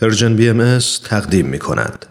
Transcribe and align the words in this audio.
پرژن 0.00 0.36
بی 0.36 0.48
ام 0.48 0.78
تقدیم 1.04 1.46
می 1.46 1.58
کند. 1.58 2.06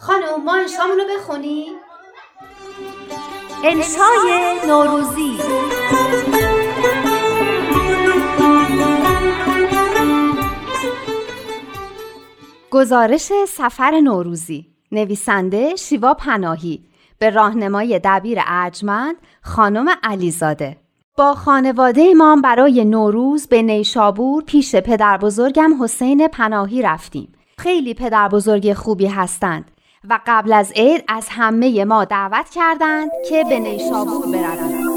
خانم 0.00 0.44
ما 0.44 0.54
انشامونو 0.56 1.02
بخونی؟ 1.16 1.66
انشای 3.64 4.54
نوروزی 4.68 5.38
گزارش 12.70 13.32
سفر 13.48 14.00
نوروزی 14.00 14.66
نویسنده 14.92 15.76
شیوا 15.76 16.14
پناهی 16.14 16.84
به 17.18 17.30
راهنمای 17.30 18.00
دبیر 18.04 18.38
ارجمند 18.46 19.16
خانم 19.42 19.86
علیزاده 20.02 20.76
با 21.20 21.34
خانواده 21.34 22.14
ما 22.14 22.36
برای 22.44 22.84
نوروز 22.84 23.46
به 23.46 23.62
نیشابور 23.62 24.42
پیش 24.44 24.76
پدر 24.76 25.16
بزرگم 25.16 25.82
حسین 25.82 26.28
پناهی 26.28 26.82
رفتیم. 26.82 27.32
خیلی 27.58 27.94
پدر 27.94 28.28
بزرگ 28.28 28.72
خوبی 28.72 29.06
هستند 29.06 29.70
و 30.08 30.20
قبل 30.26 30.52
از 30.52 30.72
عید 30.72 31.04
از 31.08 31.26
همه 31.30 31.84
ما 31.84 32.04
دعوت 32.04 32.50
کردند 32.50 33.10
که 33.28 33.44
به 33.48 33.58
نیشابور 33.58 34.26
برویم. 34.26 34.90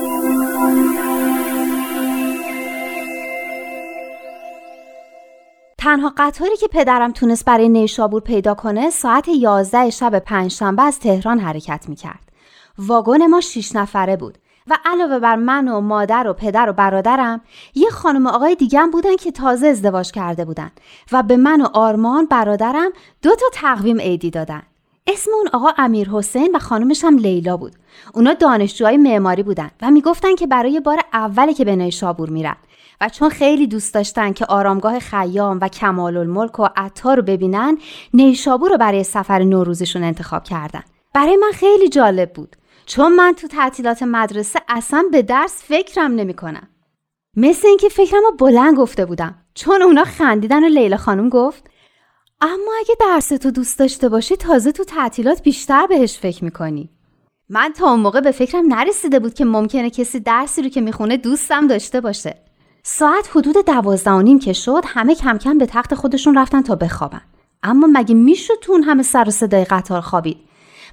تنها 5.78 6.14
قطاری 6.18 6.58
که 6.58 6.68
پدرم 6.68 7.12
تونست 7.12 7.46
برای 7.46 7.70
نیشابور 7.70 8.22
پیدا 8.22 8.54
کنه 8.54 8.90
ساعت 8.90 9.28
11 9.28 9.90
شب 9.90 10.20
پنجشنبه 10.20 10.84
از 10.84 11.00
تهران 11.00 11.40
حرکت 11.40 11.86
می‌کرد. 11.90 12.32
واگن 12.78 13.28
ما 13.28 13.42
شیش 13.42 13.76
نفره 13.76 14.18
بود 14.18 14.38
و 14.68 14.78
علاوه 14.86 15.20
بر 15.20 15.36
من 15.36 15.68
و 15.68 15.82
مادر 15.82 16.28
و 16.28 16.34
پدر 16.34 16.70
و 16.70 16.74
برادرم 16.74 17.42
یه 17.76 17.90
خانم 17.90 18.28
آقای 18.28 18.56
دیگم 18.56 18.92
بودن 18.92 19.16
که 19.16 19.32
تازه 19.32 19.68
ازدواج 19.68 20.12
کرده 20.12 20.46
بودن 20.46 20.72
و 21.12 21.24
به 21.24 21.38
من 21.38 21.62
و 21.62 21.68
آرمان 21.74 22.26
برادرم 22.26 22.92
دو 23.22 23.36
تا 23.36 23.46
تقویم 23.54 24.00
عیدی 24.00 24.32
دادن. 24.32 24.62
اسم 25.08 25.32
اون 25.34 25.48
آقا 25.54 25.70
امیر 25.78 26.10
حسین 26.10 26.56
و 26.56 26.60
خانمش 26.60 27.04
هم 27.04 27.18
لیلا 27.18 27.58
بود. 27.58 27.74
اونا 28.14 28.34
دانشجوهای 28.34 28.98
معماری 28.98 29.44
بودن 29.44 29.72
و 29.82 29.92
می‌گفتن 29.92 30.36
که 30.36 30.48
برای 30.48 30.80
بار 30.80 31.00
اولی 31.14 31.54
که 31.54 31.66
به 31.66 31.76
نیشابور 31.76 32.30
میرن 32.30 32.56
و 33.02 33.10
چون 33.10 33.30
خیلی 33.30 33.68
دوست 33.68 33.94
داشتن 33.94 34.34
که 34.34 34.46
آرامگاه 34.46 35.00
خیام 35.00 35.60
و 35.62 35.68
کمال 35.68 36.18
الملک 36.18 36.60
و 36.60 36.68
عطار 36.76 37.18
رو 37.18 37.24
ببینن 37.24 37.78
نیشابور 38.14 38.72
رو 38.72 38.78
برای 38.78 39.04
سفر 39.04 39.44
نوروزشون 39.44 40.04
انتخاب 40.04 40.44
کردن. 40.44 40.84
برای 41.14 41.36
من 41.36 41.52
خیلی 41.54 41.90
جالب 41.90 42.34
بود. 42.34 42.56
چون 42.86 43.16
من 43.16 43.34
تو 43.38 43.48
تعطیلات 43.48 44.04
مدرسه 44.04 44.60
اصلا 44.68 45.04
به 45.12 45.22
درس 45.22 45.64
فکرم 45.64 46.12
نمی‌کنم. 46.12 46.68
مثل 47.38 47.68
اینکه 47.68 47.90
فکرم 47.90 48.22
رو 48.24 48.32
بلند 48.32 48.78
گفته 48.78 49.06
بودم. 49.06 49.36
چون 49.54 49.82
اونا 49.82 50.04
خندیدن 50.04 50.64
و 50.64 50.68
لیلا 50.68 50.98
خانم 50.98 51.30
گفت 51.30 51.70
اما 52.42 52.72
اگه 52.80 52.96
درس 53.00 53.28
تو 53.28 53.52
دوست 53.52 53.80
داشته 53.80 54.10
باشی 54.10 54.36
تازه 54.36 54.72
تو 54.72 54.84
تعطیلات 54.84 55.44
بیشتر 55.44 55.88
بهش 55.88 56.18
فکر 56.18 56.44
می‌کنی. 56.44 56.90
من 57.50 57.74
تا 57.74 57.92
اون 57.92 58.00
موقع 58.00 58.22
به 58.22 58.32
فکرم 58.32 58.74
نرسیده 58.74 59.20
بود 59.20 59.34
که 59.34 59.46
ممکنه 59.46 59.90
کسی 59.90 60.20
درسی 60.20 60.62
رو 60.62 60.70
که 60.70 60.82
می‌خونه 60.82 61.18
دوستم 61.18 61.68
داشته 61.68 62.02
باشه. 62.02 62.38
ساعت 62.84 63.30
حدود 63.36 63.66
دوازده 63.66 64.12
و 64.12 64.22
نیم 64.22 64.40
که 64.40 64.54
شد 64.54 64.84
همه 64.88 65.16
کم 65.16 65.38
کم 65.38 65.58
به 65.58 65.66
تخت 65.66 65.96
خودشون 65.96 66.38
رفتن 66.38 66.62
تا 66.62 66.76
بخوابن. 66.76 67.22
اما 67.64 67.88
مگه 67.94 68.16
می‌شد 68.16 68.60
تو 68.62 68.72
اون 68.72 68.84
همه 68.84 69.04
سر 69.04 69.28
و 69.28 69.32
صدای 69.32 69.66
قطار 69.66 70.02
خوابید؟ 70.02 70.38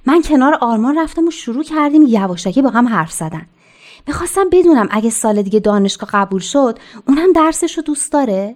من 0.05 0.21
کنار 0.21 0.53
آرمان 0.61 0.99
رفتم 0.99 1.27
و 1.27 1.31
شروع 1.31 1.63
کردیم 1.63 2.03
یواشکی 2.07 2.61
با 2.61 2.69
هم 2.69 2.87
حرف 2.87 3.11
زدن. 3.11 3.45
می‌خواستم 4.07 4.49
بدونم 4.51 4.87
اگه 4.91 5.09
سال 5.09 5.41
دیگه 5.41 5.59
دانشگاه 5.59 6.09
قبول 6.13 6.39
شد 6.39 6.79
اونم 7.07 7.33
درسش 7.33 7.77
رو 7.77 7.83
دوست 7.83 8.11
داره؟ 8.11 8.55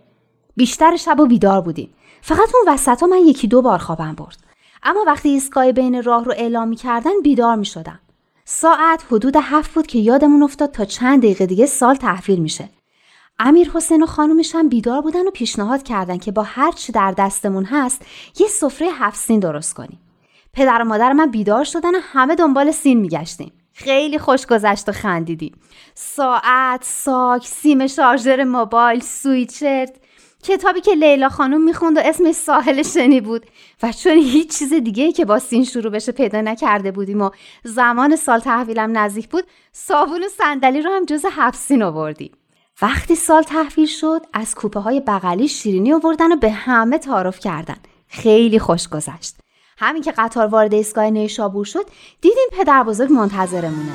بیشتر 0.55 0.95
شب 0.95 1.19
و 1.19 1.25
بیدار 1.25 1.61
بودیم. 1.61 1.93
فقط 2.21 2.49
اون 2.55 2.73
وسط 2.73 3.01
ها 3.01 3.07
من 3.07 3.17
یکی 3.17 3.47
دو 3.47 3.61
بار 3.61 3.77
خوابم 3.77 4.16
برد. 4.16 4.38
اما 4.83 5.03
وقتی 5.07 5.29
ایستگاه 5.29 5.72
بین 5.72 6.03
راه 6.03 6.23
رو 6.23 6.31
اعلام 6.31 6.67
می‌کردن 6.67 7.22
بیدار 7.23 7.56
می‌شدم. 7.56 8.00
ساعت 8.45 9.03
حدود 9.12 9.35
هفت 9.41 9.73
بود 9.73 9.88
که 9.88 10.00
یادمون 10.00 10.44
افتاد 10.44 10.72
تا 10.72 10.85
چند 10.85 11.19
دقیقه 11.19 11.45
دیگه 11.45 11.66
سال 11.66 11.95
تحویل 11.95 12.39
میشه. 12.39 12.69
امیر 13.39 13.69
حسین 13.73 14.03
و 14.03 14.06
خانومش 14.06 14.56
هم 14.56 14.69
بیدار 14.69 15.01
بودن 15.01 15.27
و 15.27 15.31
پیشنهاد 15.31 15.83
کردن 15.83 16.17
که 16.17 16.31
با 16.31 16.44
هر 16.44 16.72
چی 16.72 16.91
در 16.91 17.12
دستمون 17.12 17.66
هست 17.66 18.01
یه 18.39 18.47
سفره 18.47 18.88
هفت 18.88 19.19
سین 19.19 19.39
درست 19.39 19.73
کنیم. 19.73 20.00
پدر 20.55 20.81
و 20.81 20.85
مادر 20.85 21.13
من 21.13 21.31
بیدار 21.31 21.63
شدن 21.63 21.95
و 21.95 21.99
همه 22.01 22.35
دنبال 22.35 22.71
سین 22.71 22.99
میگشتیم. 22.99 23.51
خیلی 23.73 24.19
خوش 24.19 24.45
گذشت 24.45 24.89
و 24.89 24.91
خندیدیم. 24.91 25.57
ساعت 25.95 26.83
ساک 26.83 27.47
سیم 27.47 27.88
شارژر 27.88 28.43
موبایل 28.43 28.99
سویچرت. 28.99 29.95
کتابی 30.44 30.81
که 30.81 30.91
لیلا 30.91 31.29
خانم 31.29 31.61
می‌خوند 31.61 31.97
و 31.97 32.01
اسمش 32.03 32.35
ساحل 32.35 32.83
شنی 32.83 33.21
بود. 33.21 33.45
و 33.83 33.91
چون 33.91 34.17
هیچ 34.17 34.59
چیز 34.59 34.73
دیگه 34.73 35.11
که 35.11 35.25
با 35.25 35.39
سین 35.39 35.63
شروع 35.63 35.91
بشه 35.91 36.11
پیدا 36.11 36.41
نکرده 36.41 36.91
بودیم 36.91 37.21
و 37.21 37.29
زمان 37.63 38.15
سال 38.15 38.39
تحویلم 38.39 38.97
نزدیک 38.97 39.29
بود 39.29 39.44
صابون 39.71 40.23
و 40.23 40.27
صندلی 40.27 40.81
رو 40.81 40.91
هم 40.91 41.05
جز 41.05 41.25
هفت 41.31 41.59
سین 41.59 41.83
آوردیم. 41.83 42.31
وقتی 42.81 43.15
سال 43.15 43.44
تحویل 43.44 43.88
شد 43.88 44.25
از 44.33 44.55
کوپه 44.55 44.79
های 44.79 44.99
بغلی 44.99 45.47
شیرینی 45.47 45.94
آوردن 45.94 46.31
و 46.31 46.35
به 46.35 46.51
همه 46.51 46.97
تعارف 46.97 47.39
کردن. 47.39 47.77
خیلی 48.07 48.59
خوش 48.59 48.88
گذشت. 48.88 49.44
همین 49.78 50.03
که 50.03 50.12
قطار 50.12 50.47
وارد 50.47 50.74
ایستگاه 50.74 51.09
نیشابور 51.09 51.66
شد 51.66 51.86
دیدیم 52.22 52.47
پدر 52.52 52.84
بزرگ 52.84 53.12
منتظرمونه. 53.12 53.91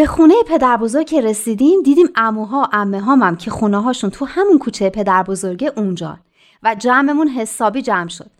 به 0.00 0.06
خونه 0.06 0.34
پدر 0.46 0.76
بزرگ 0.76 1.06
که 1.06 1.20
رسیدیم 1.20 1.82
دیدیم 1.82 2.08
اموها 2.16 2.68
امه 2.72 3.00
هم 3.00 3.36
که 3.36 3.50
خونه 3.50 3.82
هاشون 3.82 4.10
تو 4.10 4.24
همون 4.24 4.58
کوچه 4.58 4.90
پدر 4.90 5.22
بزرگه 5.22 5.72
اونجا 5.76 6.18
و 6.62 6.74
جمعمون 6.74 7.28
حسابی 7.28 7.82
جمع 7.82 8.08
شد. 8.08 8.30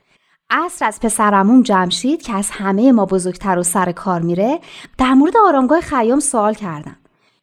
عصر 0.51 0.85
از 0.85 1.01
پسرمون 1.01 1.63
جمشید 1.63 2.23
که 2.23 2.35
از 2.35 2.51
همه 2.51 2.93
ما 2.93 3.07
بزرگتر 3.07 3.59
و 3.59 3.63
سر 3.63 3.93
کار 3.93 4.21
میره 4.21 4.61
در 4.99 5.15
مورد 5.15 5.37
آرامگاه 5.47 5.81
خیام 5.81 6.21
سوال 6.21 6.55
کردم. 6.55 6.97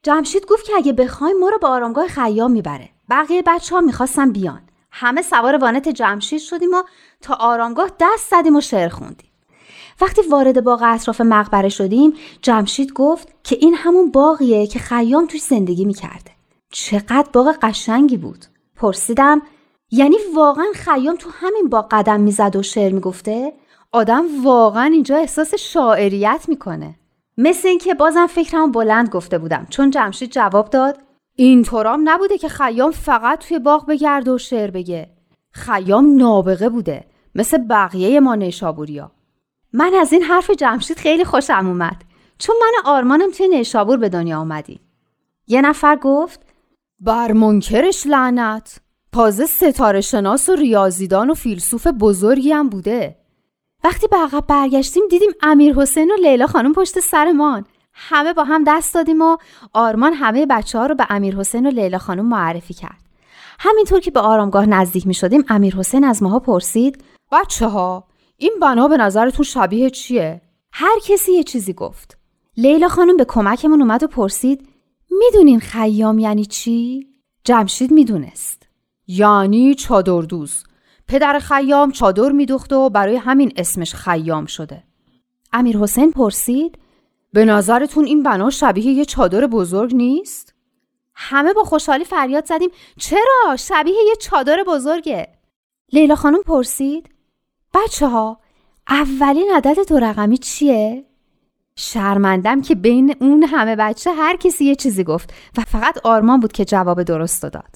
جمشید 0.04 0.46
گفت 0.46 0.66
که 0.66 0.74
اگه 0.76 0.94
بخوایم 0.94 1.40
ما 1.40 1.50
رو 1.50 1.58
به 1.58 1.68
آرامگاه 1.68 2.08
خیام 2.08 2.52
می‌بره. 2.52 2.90
بقیه 3.10 3.44
بچه 3.46 3.76
ها 3.76 3.82
می‌خواستن 3.82 4.32
بیان. 4.32 4.62
همه 4.92 5.22
سوار 5.22 5.58
وانت 5.58 5.90
جمشید 5.90 6.40
شدیم 6.40 6.74
و 6.74 6.84
تا 7.22 7.34
آرامگاه 7.34 7.90
دست 8.00 8.32
زدیم 8.32 8.56
و 8.56 8.62
شعر 8.62 8.90
خوندیم. 8.90 9.27
وقتی 10.02 10.22
وارد 10.31 10.63
باغ 10.63 10.84
اطراف 10.85 11.22
مقبره 11.22 11.69
شدیم 11.69 12.13
جمشید 12.41 12.94
گفت 12.94 13.28
که 13.44 13.58
این 13.62 13.74
همون 13.74 14.12
باغیه 14.12 14.68
که 14.68 14.80
خیام 14.80 15.25
توش 15.25 15.41
زندگی 15.41 15.85
می‌کرده. 15.85 16.31
چقدر 16.72 17.28
باغ 17.34 17.56
قشنگی 17.62 18.18
بود. 18.18 18.46
پرسیدم 18.75 19.41
یعنی 19.91 20.16
واقعا 20.36 20.66
خیام 20.75 21.16
تو 21.16 21.30
همین 21.34 21.69
باغ 21.69 21.88
قدم 21.91 22.19
می‌زد 22.19 22.56
و 22.56 22.63
شعر 22.63 22.94
می‌گفته؟ 22.94 23.53
آدم 23.91 24.25
واقعا 24.44 24.86
اینجا 24.86 25.18
احساس 25.18 25.56
شاعریت 25.56 26.46
می‌کنه. 26.47 26.96
مثل 27.38 27.68
اینکه 27.68 27.94
بازم 27.94 28.28
فکرم 28.28 28.72
بلند 28.72 29.09
گفته 29.09 29.38
بودم. 29.38 29.68
چون 29.69 29.90
جمشید 29.90 30.31
جواب 30.31 30.69
داد 30.69 30.97
اینطورام 31.36 32.02
نبوده 32.09 32.38
که 32.38 32.50
خیام 32.50 32.91
فقط 32.91 33.40
توی 33.40 33.59
باغ 33.59 33.86
بگرد 33.86 34.28
و 34.28 34.38
شعر 34.38 34.72
بگه. 34.72 35.09
خیام 35.52 36.16
نابغه 36.16 36.69
بوده. 36.69 37.06
مثل 37.36 37.57
بقیه 37.57 38.19
ما 38.19 38.36
نیشابوریا. 38.36 39.12
من 39.77 39.94
از 39.94 40.13
این 40.13 40.24
حرف 40.24 40.51
جمشید 40.51 40.97
خیلی 40.97 41.25
خوشم 41.25 41.68
اومد. 41.68 42.01
چون 42.38 42.56
من 42.62 42.91
آرمانم 42.91 43.31
توی 43.31 43.47
نیشابور 43.47 43.97
به 43.97 44.09
دنیا 44.09 44.39
آمدیم 44.39 44.79
یه 45.47 45.62
نفر 45.62 45.95
گفت 45.95 46.39
بر 47.00 47.31
منکرش 47.31 48.07
لعنت. 48.07 48.79
تازه 49.13 49.45
ستاره 49.45 50.01
شناس 50.01 50.50
و 50.50 50.56
ریاضیدان 50.56 51.29
و 51.29 51.33
فیلسوف 51.33 51.88
بزرگی 51.88 52.51
هم 52.51 52.69
بوده. 52.69 53.15
وقتی 53.83 54.07
به 54.07 54.18
عقب 54.18 54.47
برگشتیم 54.47 55.03
دیدیم 55.09 55.29
امیر 55.41 55.75
حسین 55.75 56.12
و 56.12 56.15
لیلا 56.15 56.47
خانم 56.47 56.74
پشت 56.74 57.00
سرمان. 57.00 57.65
همه 57.94 58.33
با 58.33 58.44
هم 58.44 58.63
دست 58.68 58.94
دادیم 58.94 59.21
و 59.21 59.38
آرمان 59.74 60.13
همه 60.13 60.45
بچه 60.45 60.79
ها 60.79 60.85
رو 60.85 60.95
به 60.95 61.07
امیر 61.09 61.35
حسین 61.35 61.68
و 61.68 61.69
لیلا 61.69 61.97
خانم 61.97 62.25
معرفی 62.25 62.74
کرد. 62.74 63.01
همینطور 63.59 64.00
که 64.00 64.12
به 64.12 64.19
آرامگاه 64.19 64.65
نزدیک 64.65 65.07
می 65.07 65.13
شدیم 65.13 65.45
امیر 65.50 65.75
حسین 65.75 66.03
از 66.03 66.24
ماها 66.24 66.39
پرسید 66.39 67.03
بچه 67.31 67.68
ها 67.68 68.03
این 68.38 68.54
بنا 68.62 68.88
به 68.88 68.98
نظرتون 68.98 69.45
شبیه 69.45 69.89
چیه؟ 69.89 70.42
هر 70.72 71.00
کسی 71.06 71.31
یه 71.31 71.44
چیزی 71.44 71.74
گفت. 71.74 72.18
لیلا 72.57 72.88
خانم 72.88 73.18
به 73.18 73.25
کمکمون 73.25 73.81
اومد 73.81 74.04
و 74.04 74.07
پرسید 74.07 74.68
می‌دونین 75.12 75.60
خیام 75.60 76.19
یعنی 76.19 76.45
چی؟ 76.45 77.07
جمشید 77.44 77.92
می‌دونست. 77.92 78.68
یعنی 79.07 79.75
چادردوز. 79.75 80.63
پدر 81.07 81.39
خیام 81.39 81.92
چادر 81.92 82.31
میدوخت 82.31 82.74
و 82.74 82.89
برای 82.89 83.16
همین 83.16 83.54
اسمش 83.56 83.94
خیام 83.94 84.45
شده 84.45 84.84
امیر 85.54 85.78
حسین 85.78 86.12
پرسید 86.12 86.78
به 87.34 87.45
نظرتون 87.45 88.06
این 88.06 88.24
بنا 88.24 88.50
شبیه 88.50 88.86
یه 88.86 89.06
چادر 89.06 89.48
بزرگ 89.48 89.95
نیست؟ 89.95 90.54
همه 91.13 91.54
با 91.54 91.63
خوشحالی 91.63 92.04
فریاد 92.04 92.45
زدیم 92.45 92.69
چرا؟ 93.00 93.56
شبیه 93.60 93.95
یه 94.07 94.16
چادر 94.22 94.63
بزرگه 94.68 95.28
لیلا 95.94 96.16
خانم 96.16 96.42
پرسید 96.42 97.10
بچه 97.83 98.07
ها 98.07 98.39
اولین 98.89 99.51
عدد 99.56 99.89
دو 99.89 100.00
رقمی 100.00 100.38
چیه؟ 100.38 101.06
شرمندم 101.75 102.62
که 102.62 102.75
بین 102.75 103.15
اون 103.19 103.44
همه 103.44 103.75
بچه 103.75 104.12
هر 104.12 104.35
کسی 104.38 104.65
یه 104.65 104.75
چیزی 104.75 105.03
گفت 105.03 105.33
و 105.57 105.62
فقط 105.62 105.97
آرمان 106.03 106.39
بود 106.39 106.51
که 106.51 106.65
جواب 106.65 107.03
درست 107.03 107.44
داد. 107.44 107.75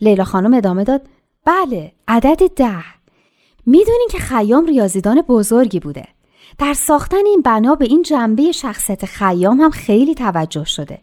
لیلا 0.00 0.24
خانم 0.24 0.54
ادامه 0.54 0.84
داد 0.84 1.02
بله 1.44 1.92
عدد 2.08 2.54
ده. 2.56 2.84
می‌دونین 3.66 4.08
که 4.10 4.18
خیام 4.18 4.66
ریاضیدان 4.66 5.20
بزرگی 5.20 5.80
بوده. 5.80 6.08
در 6.58 6.74
ساختن 6.74 7.26
این 7.26 7.40
بنا 7.40 7.74
به 7.74 7.84
این 7.84 8.02
جنبه 8.02 8.52
شخصیت 8.52 9.04
خیام 9.04 9.60
هم 9.60 9.70
خیلی 9.70 10.14
توجه 10.14 10.64
شده. 10.64 10.98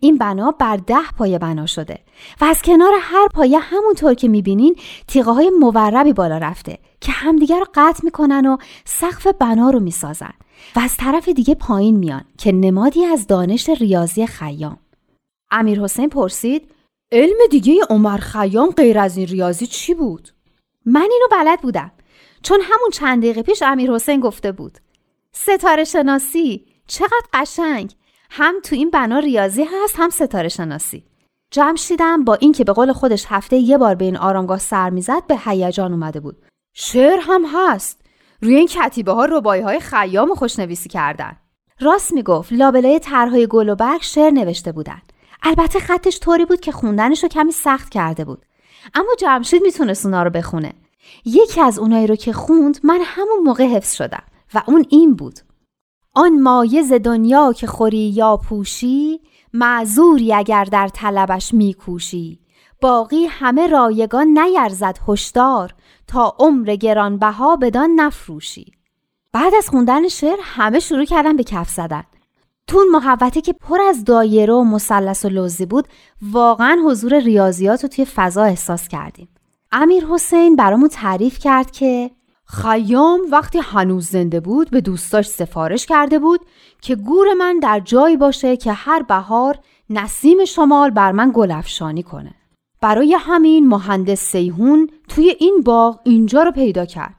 این 0.00 0.18
بنا 0.18 0.50
بر 0.50 0.76
ده 0.76 1.10
پایه 1.18 1.38
بنا 1.38 1.66
شده 1.66 1.98
و 2.40 2.44
از 2.44 2.62
کنار 2.62 2.92
هر 3.00 3.28
پایه 3.28 3.58
همونطور 3.58 4.14
که 4.14 4.28
می‌بینین 4.28 4.76
تیغه 5.06 5.32
های 5.32 5.50
موربی 5.60 6.12
بالا 6.12 6.38
رفته 6.38 6.78
که 7.00 7.12
همدیگر 7.12 7.58
رو 7.58 7.66
قطع 7.74 8.04
می‌کنن 8.04 8.46
و 8.46 8.56
سقف 8.84 9.26
بنا 9.26 9.70
رو 9.70 9.80
می‌سازن 9.80 10.32
و 10.76 10.80
از 10.80 10.96
طرف 10.96 11.28
دیگه 11.28 11.54
پایین 11.54 11.96
میان 11.96 12.24
که 12.38 12.52
نمادی 12.52 13.04
از 13.04 13.26
دانش 13.26 13.68
ریاضی 13.68 14.26
خیام 14.26 14.78
امیر 15.50 15.80
حسین 15.80 16.08
پرسید 16.08 16.70
علم 17.12 17.36
دیگه 17.50 17.74
عمر 17.90 18.18
خیام 18.18 18.70
غیر 18.70 18.98
از 18.98 19.16
این 19.16 19.26
ریاضی 19.26 19.66
چی 19.66 19.94
بود؟ 19.94 20.28
من 20.86 21.08
اینو 21.12 21.26
بلد 21.30 21.60
بودم 21.60 21.92
چون 22.42 22.60
همون 22.60 22.90
چند 22.92 23.22
دقیقه 23.22 23.42
پیش 23.42 23.62
امیر 23.62 23.92
حسین 23.92 24.20
گفته 24.20 24.52
بود 24.52 24.78
ستاره 25.32 25.84
شناسی 25.84 26.66
چقدر 26.86 27.26
قشنگ 27.32 27.94
هم 28.30 28.54
تو 28.64 28.74
این 28.74 28.90
بنا 28.90 29.18
ریاضی 29.18 29.64
هست 29.64 29.94
هم 29.98 30.10
ستاره 30.10 30.48
شناسی. 30.48 31.04
جمشیدم 31.50 32.24
با 32.24 32.34
اینکه 32.34 32.64
به 32.64 32.72
قول 32.72 32.92
خودش 32.92 33.26
هفته 33.28 33.56
یه 33.56 33.78
بار 33.78 33.94
به 33.94 34.04
این 34.04 34.16
آرامگاه 34.16 34.58
سر 34.58 34.90
می‌زد 34.90 35.26
به 35.26 35.38
هیجان 35.44 35.92
اومده 35.92 36.20
بود. 36.20 36.36
شعر 36.74 37.18
هم 37.22 37.44
هست. 37.54 38.00
روی 38.42 38.54
این 38.54 38.66
کتیبه 38.66 39.12
ها 39.12 39.24
ربایی 39.24 39.62
های 39.62 39.80
خیام 39.80 40.34
خوشنویسی 40.34 40.88
کردن. 40.88 41.36
راست 41.80 42.12
می‌گفت 42.12 42.52
لابلای 42.52 42.98
طرحهای 42.98 43.46
گل 43.46 43.68
و 43.68 43.74
برگ 43.74 44.02
شعر 44.02 44.30
نوشته 44.30 44.72
بودن. 44.72 45.02
البته 45.42 45.78
خطش 45.78 46.20
طوری 46.20 46.44
بود 46.44 46.60
که 46.60 46.72
خوندنش 46.72 47.22
رو 47.22 47.28
کمی 47.28 47.52
سخت 47.52 47.88
کرده 47.88 48.24
بود. 48.24 48.44
اما 48.94 49.14
جمشید 49.18 49.62
می‌تونست 49.62 50.06
اونا 50.06 50.22
رو 50.22 50.30
بخونه. 50.30 50.72
یکی 51.24 51.60
از 51.60 51.78
اونایی 51.78 52.06
رو 52.06 52.16
که 52.16 52.32
خوند 52.32 52.80
من 52.82 53.00
همون 53.04 53.38
موقع 53.44 53.64
حفظ 53.64 53.94
شدم 53.94 54.22
و 54.54 54.62
اون 54.66 54.86
این 54.88 55.14
بود. 55.14 55.40
آن 56.18 56.40
مایز 56.40 56.92
دنیا 56.92 57.52
که 57.52 57.66
خوری 57.66 58.10
یا 58.10 58.36
پوشی 58.36 59.20
معذوری 59.52 60.34
اگر 60.34 60.64
در 60.64 60.88
طلبش 60.88 61.54
میکوشی. 61.54 62.40
باقی 62.80 63.26
همه 63.26 63.66
رایگان 63.66 64.38
نیرزد 64.38 64.98
هشدار 65.08 65.74
تا 66.06 66.36
عمر 66.38 66.76
گرانبها 66.76 67.56
بدان 67.56 67.90
نفروشی. 67.90 68.72
بعد 69.32 69.54
از 69.54 69.68
خوندن 69.68 70.08
شعر 70.08 70.38
همه 70.42 70.80
شروع 70.80 71.04
کردن 71.04 71.36
به 71.36 71.44
کف 71.44 71.70
زدن. 71.70 72.04
تون 72.66 72.88
محوطه 72.88 73.40
که 73.40 73.52
پر 73.52 73.80
از 73.80 74.04
دایره 74.04 74.54
و 74.54 74.64
مثلث 74.64 75.24
و 75.24 75.28
لوزی 75.28 75.66
بود 75.66 75.88
واقعا 76.22 76.78
حضور 76.86 77.18
ریاضیات 77.18 77.82
رو 77.82 77.88
توی 77.88 78.04
فضا 78.04 78.42
احساس 78.42 78.88
کردیم. 78.88 79.28
امیر 79.72 80.06
حسین 80.06 80.56
برامون 80.56 80.88
تعریف 80.88 81.38
کرد 81.38 81.70
که 81.70 82.10
خیام 82.50 83.20
وقتی 83.32 83.58
هنوز 83.58 84.06
زنده 84.06 84.40
بود 84.40 84.70
به 84.70 84.80
دوستاش 84.80 85.26
سفارش 85.26 85.86
کرده 85.86 86.18
بود 86.18 86.40
که 86.80 86.96
گور 86.96 87.34
من 87.34 87.58
در 87.58 87.80
جایی 87.80 88.16
باشه 88.16 88.56
که 88.56 88.72
هر 88.72 89.02
بهار 89.02 89.58
نسیم 89.90 90.44
شمال 90.44 90.90
بر 90.90 91.12
من 91.12 91.32
گلفشانی 91.34 92.02
کنه. 92.02 92.34
برای 92.80 93.16
همین 93.20 93.68
مهندس 93.68 94.20
سیهون 94.20 94.90
توی 95.08 95.36
این 95.38 95.62
باغ 95.64 96.00
اینجا 96.04 96.42
رو 96.42 96.52
پیدا 96.52 96.84
کرد 96.84 97.14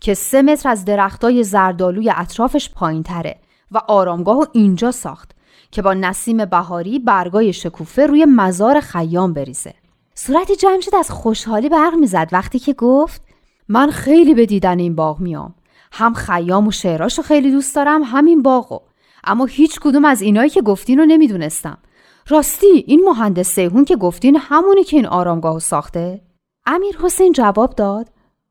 که 0.00 0.14
سه 0.14 0.42
متر 0.42 0.68
از 0.68 0.84
درختای 0.84 1.44
زردالوی 1.44 2.12
اطرافش 2.16 2.70
پایین 2.70 3.02
تره 3.02 3.36
و 3.70 3.80
آرامگاه 3.88 4.36
رو 4.36 4.46
اینجا 4.52 4.90
ساخت 4.90 5.30
که 5.70 5.82
با 5.82 5.94
نسیم 5.94 6.44
بهاری 6.44 6.98
برگای 6.98 7.52
شکوفه 7.52 8.06
روی 8.06 8.24
مزار 8.24 8.80
خیام 8.80 9.32
بریزه. 9.32 9.74
صورت 10.14 10.52
جمشید 10.52 10.94
از 10.94 11.10
خوشحالی 11.10 11.68
برق 11.68 11.94
می‌زد 11.94 12.28
وقتی 12.32 12.58
که 12.58 12.72
گفت 12.72 13.23
من 13.68 13.90
خیلی 13.90 14.34
به 14.34 14.46
دیدن 14.46 14.78
این 14.78 14.94
باغ 14.94 15.20
میام. 15.20 15.54
هم 15.92 16.14
خیام 16.14 16.66
و 16.66 16.70
شعراشو 16.70 17.22
خیلی 17.22 17.50
دوست 17.50 17.74
دارم 17.76 18.02
همین 18.04 18.42
باغو 18.42 18.78
اما 19.24 19.44
هیچ 19.44 19.80
کدوم 19.80 20.04
از 20.04 20.22
اینایی 20.22 20.50
که 20.50 20.62
گفتین 20.62 20.98
رو 20.98 21.06
نمی‌دونستم. 21.06 21.78
راستی 22.28 22.84
این 22.86 23.04
مهندس 23.04 23.48
سیهون 23.48 23.84
که 23.84 23.96
گفتین 23.96 24.36
همونی 24.36 24.84
که 24.84 24.96
این 24.96 25.06
آرامگاهو 25.06 25.60
ساخته؟ 25.60 26.20
امیر 26.66 26.96
حسین 27.02 27.32
جواب 27.32 27.74
داد 27.74 28.08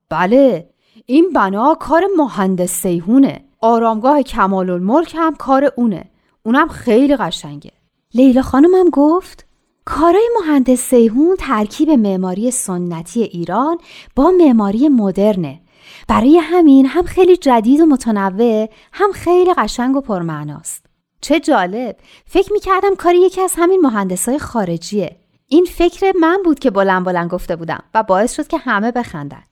بله 0.09 0.69
این 1.05 1.29
بنا 1.29 1.75
کار 1.79 2.03
مهندس 2.17 2.71
سیهونه. 2.71 3.45
آرامگاه 3.61 4.21
کمال 4.21 4.69
الملک 4.69 5.15
هم 5.17 5.35
کار 5.35 5.71
اونه. 5.75 6.11
اونم 6.43 6.67
خیلی 6.67 7.15
قشنگه. 7.15 7.71
لیلا 8.13 8.41
خانمم 8.41 8.89
گفت 8.89 9.42
کارای 9.85 10.29
مهندس 10.39 10.79
سیهون 10.79 11.35
ترکیب 11.39 11.89
معماری 11.89 12.51
سنتی 12.51 13.23
ایران 13.23 13.77
با 14.15 14.31
معماری 14.31 14.89
مدرنه. 14.89 15.61
برای 16.07 16.37
همین 16.37 16.85
هم 16.85 17.03
خیلی 17.03 17.37
جدید 17.37 17.81
و 17.81 17.85
متنوع 17.85 18.69
هم 18.93 19.11
خیلی 19.11 19.53
قشنگ 19.53 19.95
و 19.95 20.01
پرمعناست. 20.01 20.85
چه 21.21 21.39
جالب! 21.39 21.95
فکر 22.25 22.53
می‌کردم 22.53 22.95
کاری 22.95 23.17
یکی 23.17 23.41
از 23.41 23.53
همین 23.57 23.81
مهندسای 23.81 24.39
خارجیه. 24.39 25.15
این 25.47 25.65
فکر 25.65 26.13
من 26.21 26.37
بود 26.45 26.59
که 26.59 26.71
بلند 26.71 27.05
بلند 27.05 27.29
گفته 27.29 27.55
بودم 27.55 27.83
و 27.93 28.03
باعث 28.03 28.35
شد 28.35 28.47
که 28.47 28.57
همه 28.57 28.91
بخندن. 28.91 29.43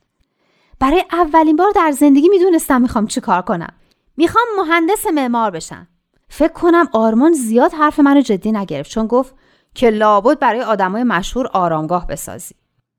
برای 0.80 1.04
اولین 1.12 1.56
بار 1.56 1.72
در 1.76 1.92
زندگی 1.92 2.30
می‌دونستم 2.30 2.82
می‌خوام 2.82 3.08
چی 3.08 3.22
کار 3.22 3.42
کنم. 3.42 3.74
می‌خوام 4.18 4.46
مهندس 4.58 5.08
معمار 5.14 5.52
بشم. 5.52 5.88
فکر 6.30 6.54
کنم 6.54 6.90
آرمان 6.94 7.34
زیاد 7.34 7.74
حرف 7.74 8.00
منو 8.00 8.22
جدی 8.22 8.52
نگرفت 8.52 8.92
چون 8.92 9.08
گفت 9.08 9.36
که 9.76 9.90
لابد 9.90 10.40
برای 10.40 10.62
آدمای 10.62 11.04
مشهور 11.04 11.48
آرامگاه 11.48 12.08
بسازی. 12.08 12.56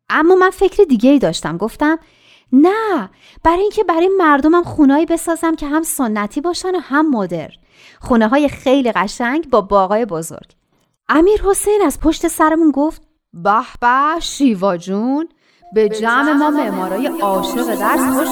اما 0.09 0.35
من 0.35 0.51
فکر 0.51 0.85
دیگه 0.85 1.11
ای 1.11 1.19
داشتم. 1.19 1.57
گفتم 1.57 1.99
نه 2.53 3.11
برای 3.45 3.61
اینکه 3.61 3.85
برای 3.85 4.11
مردمم 4.19 4.63
خونهایی 4.63 5.07
بسازم 5.07 5.55
که 5.55 5.67
هم 5.67 5.83
سنتی 5.83 6.41
باشن 6.41 6.75
و 6.75 6.79
هم 6.79 7.11
مدرن. 7.11 7.57
خونه 8.01 8.29
های 8.29 8.49
خیلی 8.49 8.93
قشنگ 8.93 9.51
با 9.51 9.61
باغای 9.61 10.05
بزرگ. 10.05 10.53
امیر 11.09 11.43
حسین 11.43 11.81
از 11.87 12.01
پشت 12.01 12.29
سرمون 12.29 12.71
گفت 12.71 13.03
به 13.35 13.63
به 13.81 14.21
شیوا 14.21 14.77
جون 14.77 15.29
به 15.75 15.89
جمع 15.89 16.33
ما 16.33 16.51
معمارای 16.51 17.07
عاشق 17.07 17.75
درس 17.75 18.17
خوش 18.17 18.29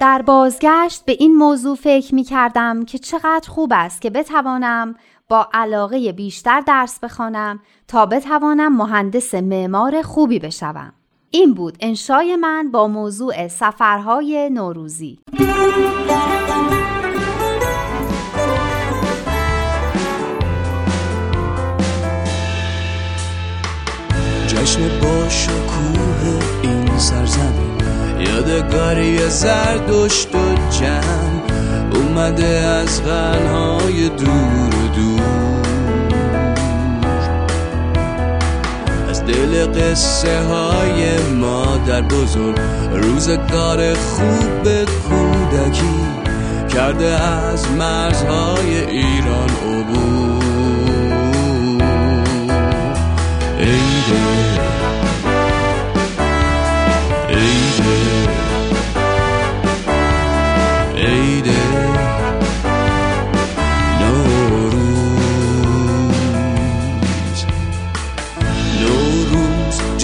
در 0.00 0.22
بازگشت 0.22 1.04
به 1.04 1.16
این 1.18 1.34
موضوع 1.34 1.76
فکر 1.76 2.14
می 2.14 2.24
کردم 2.24 2.84
که 2.84 2.98
چقدر 2.98 3.48
خوب 3.48 3.72
است 3.74 4.02
که 4.02 4.10
بتوانم 4.10 4.94
با 5.28 5.48
علاقه 5.52 6.12
بیشتر 6.12 6.60
درس 6.60 7.00
بخوانم 7.00 7.60
تا 7.88 8.06
بتوانم 8.06 8.76
مهندس 8.76 9.34
معمار 9.34 10.02
خوبی 10.02 10.38
بشوم. 10.38 10.92
این 11.30 11.54
بود 11.54 11.76
انشای 11.80 12.36
من 12.36 12.70
با 12.70 12.88
موضوع 12.88 13.48
سفرهای 13.48 14.50
نوروزی. 14.52 15.18
جشن 24.46 25.00
با 25.00 25.28
یادگاری 28.74 29.28
زردشت 29.28 30.34
و 30.34 30.38
جمع 30.70 31.42
اومده 31.94 32.46
از 32.46 33.02
غنهای 33.04 34.08
دور 34.08 34.68
و 34.68 34.88
دور. 34.94 35.22
از 39.08 39.24
دل 39.24 39.66
قصه 39.66 40.42
های 40.42 41.18
مادر 41.40 42.02
بزرگ 42.02 42.58
روزگار 42.92 43.94
خوب 43.94 44.84
کودکی 44.84 46.00
کرده 46.68 47.22
از 47.22 47.70
مرزهای 47.70 48.84
ایران 48.90 49.50
عبور. 49.50 50.43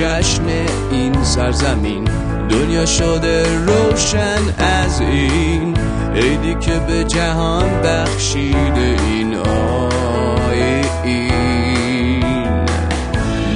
جشن 0.00 0.42
این 0.90 1.24
سرزمین. 1.24 2.04
دنیا 2.48 2.86
شده 2.86 3.44
روشن 3.66 4.54
از 4.58 5.00
این. 5.00 5.76
عیدی 6.14 6.54
که 6.54 6.78
به 6.88 7.04
جهان 7.04 7.82
بخشیده 7.82 8.96
این 9.06 9.34
آیین 9.34 10.54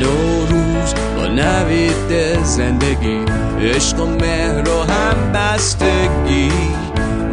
نوروز 0.01 0.95
با 1.17 1.27
نوید 1.27 2.43
زندگی. 2.43 3.25
عشق 3.61 4.01
و 4.01 4.07
مهر 4.07 4.69
و 4.69 4.83
هم 4.83 5.33
بستگی 5.33 6.53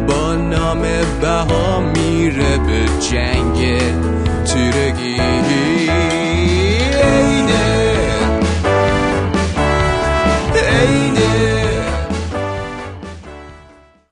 با 0.08 0.34
نام 0.34 0.82
بها 1.22 1.80
میره 1.80 2.58
به 2.58 2.84
جنگ 3.10 3.80
تیرگی. 4.44 5.71